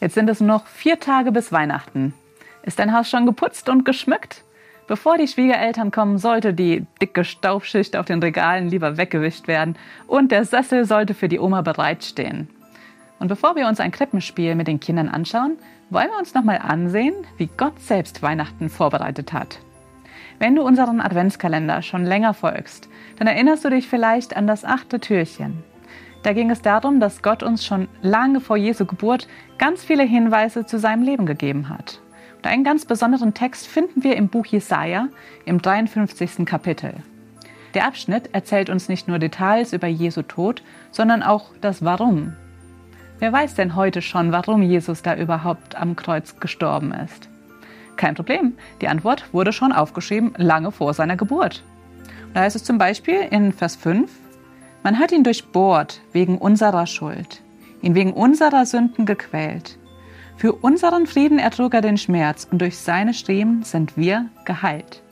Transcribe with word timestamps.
Jetzt 0.00 0.14
sind 0.14 0.28
es 0.28 0.40
noch 0.40 0.66
vier 0.66 1.00
Tage 1.00 1.32
bis 1.32 1.52
Weihnachten. 1.52 2.12
Ist 2.62 2.78
dein 2.78 2.92
Haus 2.92 3.08
schon 3.08 3.26
geputzt 3.26 3.68
und 3.68 3.84
geschmückt? 3.84 4.42
Bevor 4.86 5.18
die 5.18 5.26
Schwiegereltern 5.26 5.90
kommen, 5.90 6.18
sollte 6.18 6.54
die 6.54 6.86
dicke 7.00 7.24
Staubschicht 7.24 7.96
auf 7.96 8.06
den 8.06 8.22
Regalen 8.22 8.68
lieber 8.68 8.96
weggewischt 8.96 9.48
werden 9.48 9.76
und 10.06 10.30
der 10.30 10.44
Sessel 10.44 10.84
sollte 10.84 11.14
für 11.14 11.28
die 11.28 11.40
Oma 11.40 11.62
bereitstehen. 11.62 12.48
Und 13.18 13.28
bevor 13.28 13.56
wir 13.56 13.66
uns 13.66 13.80
ein 13.80 13.90
Krippenspiel 13.90 14.54
mit 14.54 14.68
den 14.68 14.78
Kindern 14.78 15.08
anschauen, 15.08 15.56
wollen 15.90 16.10
wir 16.10 16.18
uns 16.18 16.34
nochmal 16.34 16.58
ansehen, 16.58 17.14
wie 17.38 17.48
Gott 17.56 17.80
selbst 17.80 18.22
Weihnachten 18.22 18.68
vorbereitet 18.68 19.32
hat. 19.32 19.58
Wenn 20.38 20.54
du 20.54 20.62
unseren 20.62 21.00
Adventskalender 21.00 21.80
schon 21.82 22.04
länger 22.04 22.34
folgst, 22.34 22.88
dann 23.18 23.26
erinnerst 23.26 23.64
du 23.64 23.70
dich 23.70 23.88
vielleicht 23.88 24.36
an 24.36 24.46
das 24.46 24.64
achte 24.64 25.00
Türchen. 25.00 25.64
Da 26.22 26.32
ging 26.32 26.50
es 26.50 26.62
darum, 26.62 26.98
dass 27.00 27.22
Gott 27.22 27.42
uns 27.42 27.64
schon 27.64 27.88
lange 28.02 28.40
vor 28.40 28.56
Jesu 28.56 28.84
Geburt 28.84 29.28
ganz 29.58 29.84
viele 29.84 30.02
Hinweise 30.02 30.66
zu 30.66 30.78
seinem 30.78 31.02
Leben 31.02 31.26
gegeben 31.26 31.68
hat. 31.68 32.00
Und 32.38 32.46
einen 32.46 32.64
ganz 32.64 32.84
besonderen 32.84 33.34
Text 33.34 33.66
finden 33.66 34.02
wir 34.02 34.16
im 34.16 34.28
Buch 34.28 34.46
Jesaja 34.46 35.08
im 35.44 35.62
53. 35.62 36.44
Kapitel. 36.44 36.94
Der 37.74 37.86
Abschnitt 37.86 38.30
erzählt 38.32 38.70
uns 38.70 38.88
nicht 38.88 39.06
nur 39.08 39.18
Details 39.18 39.72
über 39.72 39.86
Jesu 39.86 40.22
Tod, 40.22 40.62
sondern 40.90 41.22
auch 41.22 41.50
das 41.60 41.84
Warum. 41.84 42.32
Wer 43.18 43.32
weiß 43.32 43.54
denn 43.54 43.76
heute 43.76 44.02
schon, 44.02 44.32
warum 44.32 44.62
Jesus 44.62 45.02
da 45.02 45.14
überhaupt 45.14 45.74
am 45.76 45.96
Kreuz 45.96 46.38
gestorben 46.38 46.92
ist? 46.92 47.28
Kein 47.96 48.14
Problem, 48.14 48.54
die 48.80 48.88
Antwort 48.88 49.32
wurde 49.32 49.52
schon 49.52 49.72
aufgeschrieben 49.72 50.34
lange 50.36 50.70
vor 50.70 50.92
seiner 50.92 51.16
Geburt. 51.16 51.62
Da 52.34 52.40
heißt 52.40 52.56
es 52.56 52.64
zum 52.64 52.76
Beispiel 52.76 53.20
in 53.30 53.52
Vers 53.52 53.76
5, 53.76 54.10
man 54.86 55.00
hat 55.00 55.10
ihn 55.10 55.24
durchbohrt 55.24 56.00
wegen 56.12 56.38
unserer 56.38 56.86
Schuld, 56.86 57.42
ihn 57.82 57.96
wegen 57.96 58.12
unserer 58.12 58.64
Sünden 58.66 59.04
gequält. 59.04 59.80
Für 60.36 60.52
unseren 60.52 61.08
Frieden 61.08 61.40
ertrug 61.40 61.74
er 61.74 61.80
den 61.80 61.98
Schmerz 61.98 62.46
und 62.48 62.60
durch 62.60 62.78
seine 62.78 63.12
Striemen 63.12 63.64
sind 63.64 63.96
wir 63.96 64.26
geheilt. 64.44 65.02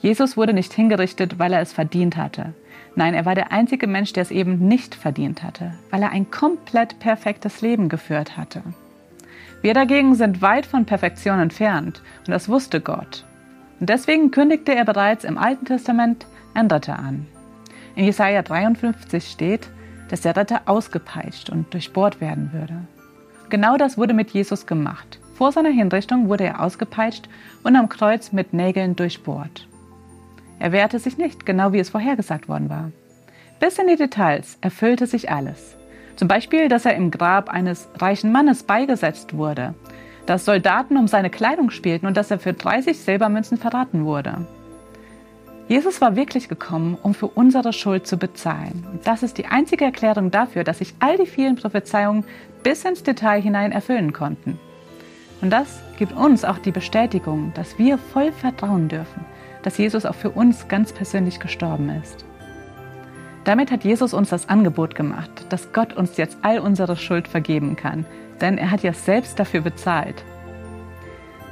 Jesus 0.00 0.38
wurde 0.38 0.54
nicht 0.54 0.72
hingerichtet, 0.72 1.38
weil 1.38 1.52
er 1.52 1.60
es 1.60 1.74
verdient 1.74 2.16
hatte. 2.16 2.54
Nein, 2.94 3.12
er 3.12 3.26
war 3.26 3.34
der 3.34 3.52
einzige 3.52 3.86
Mensch, 3.86 4.14
der 4.14 4.22
es 4.22 4.30
eben 4.30 4.66
nicht 4.66 4.94
verdient 4.94 5.42
hatte, 5.42 5.74
weil 5.90 6.02
er 6.02 6.12
ein 6.12 6.30
komplett 6.30 6.98
perfektes 6.98 7.60
Leben 7.60 7.90
geführt 7.90 8.38
hatte. 8.38 8.62
Wir 9.60 9.74
dagegen 9.74 10.14
sind 10.14 10.40
weit 10.40 10.64
von 10.64 10.86
Perfektion 10.86 11.40
entfernt 11.40 12.00
und 12.20 12.30
das 12.30 12.48
wusste 12.48 12.80
Gott. 12.80 13.26
Und 13.80 13.90
deswegen 13.90 14.30
kündigte 14.30 14.74
er 14.74 14.86
bereits 14.86 15.24
im 15.24 15.36
Alten 15.36 15.66
Testament 15.66 16.24
einen 16.54 16.70
Retter 16.70 16.98
an. 16.98 17.26
In 17.94 18.04
Jesaja 18.04 18.42
53 18.42 19.30
steht, 19.30 19.68
dass 20.08 20.22
der 20.22 20.36
Retter 20.36 20.62
ausgepeitscht 20.66 21.50
und 21.50 21.72
durchbohrt 21.72 22.20
werden 22.20 22.52
würde. 22.52 22.74
Genau 23.50 23.76
das 23.76 23.98
wurde 23.98 24.14
mit 24.14 24.30
Jesus 24.30 24.66
gemacht. 24.66 25.18
Vor 25.34 25.52
seiner 25.52 25.70
Hinrichtung 25.70 26.28
wurde 26.28 26.44
er 26.44 26.60
ausgepeitscht 26.60 27.28
und 27.62 27.76
am 27.76 27.88
Kreuz 27.88 28.32
mit 28.32 28.52
Nägeln 28.52 28.96
durchbohrt. 28.96 29.68
Er 30.58 30.72
wehrte 30.72 30.98
sich 30.98 31.18
nicht, 31.18 31.44
genau 31.44 31.72
wie 31.72 31.80
es 31.80 31.90
vorhergesagt 31.90 32.48
worden 32.48 32.70
war. 32.70 32.92
Bis 33.58 33.78
in 33.78 33.88
die 33.88 33.96
Details 33.96 34.58
erfüllte 34.60 35.06
sich 35.06 35.30
alles. 35.30 35.76
Zum 36.16 36.28
Beispiel, 36.28 36.68
dass 36.68 36.84
er 36.84 36.94
im 36.94 37.10
Grab 37.10 37.48
eines 37.48 37.88
reichen 37.98 38.32
Mannes 38.32 38.62
beigesetzt 38.62 39.36
wurde, 39.36 39.74
dass 40.26 40.44
Soldaten 40.44 40.96
um 40.96 41.08
seine 41.08 41.30
Kleidung 41.30 41.70
spielten 41.70 42.06
und 42.06 42.16
dass 42.16 42.30
er 42.30 42.38
für 42.38 42.52
30 42.52 42.98
Silbermünzen 42.98 43.58
verraten 43.58 44.04
wurde. 44.04 44.46
Jesus 45.68 46.00
war 46.00 46.16
wirklich 46.16 46.48
gekommen, 46.48 46.98
um 47.02 47.14
für 47.14 47.28
unsere 47.28 47.72
Schuld 47.72 48.06
zu 48.06 48.16
bezahlen. 48.16 48.84
Das 49.04 49.22
ist 49.22 49.38
die 49.38 49.46
einzige 49.46 49.84
Erklärung 49.84 50.30
dafür, 50.30 50.64
dass 50.64 50.78
sich 50.78 50.94
all 50.98 51.16
die 51.16 51.26
vielen 51.26 51.56
Prophezeiungen 51.56 52.24
bis 52.62 52.84
ins 52.84 53.02
Detail 53.02 53.40
hinein 53.40 53.72
erfüllen 53.72 54.12
konnten. 54.12 54.58
Und 55.40 55.50
das 55.50 55.80
gibt 55.98 56.12
uns 56.12 56.44
auch 56.44 56.58
die 56.58 56.70
Bestätigung, 56.70 57.52
dass 57.54 57.78
wir 57.78 57.98
voll 57.98 58.32
vertrauen 58.32 58.88
dürfen, 58.88 59.24
dass 59.62 59.78
Jesus 59.78 60.06
auch 60.06 60.14
für 60.14 60.30
uns 60.30 60.68
ganz 60.68 60.92
persönlich 60.92 61.40
gestorben 61.40 61.90
ist. 62.02 62.24
Damit 63.44 63.72
hat 63.72 63.82
Jesus 63.82 64.14
uns 64.14 64.30
das 64.30 64.48
Angebot 64.48 64.94
gemacht, 64.94 65.46
dass 65.48 65.72
Gott 65.72 65.94
uns 65.94 66.16
jetzt 66.16 66.38
all 66.42 66.60
unsere 66.60 66.96
Schuld 66.96 67.26
vergeben 67.26 67.74
kann, 67.74 68.04
denn 68.40 68.56
er 68.56 68.70
hat 68.70 68.82
ja 68.84 68.92
selbst 68.92 69.38
dafür 69.38 69.62
bezahlt. 69.62 70.22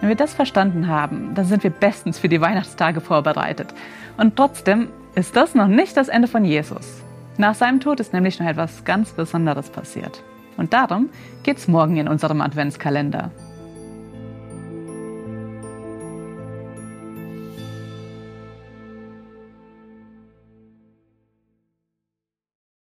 Wenn 0.00 0.08
wir 0.08 0.16
das 0.16 0.32
verstanden 0.32 0.88
haben, 0.88 1.34
dann 1.34 1.44
sind 1.44 1.62
wir 1.62 1.70
bestens 1.70 2.18
für 2.18 2.28
die 2.28 2.40
Weihnachtstage 2.40 3.00
vorbereitet. 3.00 3.74
Und 4.16 4.36
trotzdem 4.36 4.88
ist 5.14 5.36
das 5.36 5.54
noch 5.54 5.66
nicht 5.68 5.96
das 5.96 6.08
Ende 6.08 6.26
von 6.28 6.44
Jesus. 6.44 7.02
Nach 7.36 7.54
seinem 7.54 7.80
Tod 7.80 8.00
ist 8.00 8.12
nämlich 8.12 8.40
noch 8.40 8.46
etwas 8.46 8.84
ganz 8.84 9.12
Besonderes 9.12 9.68
passiert. 9.68 10.22
Und 10.56 10.72
darum 10.72 11.10
geht 11.42 11.58
es 11.58 11.68
morgen 11.68 11.96
in 11.96 12.08
unserem 12.08 12.40
Adventskalender. 12.40 13.30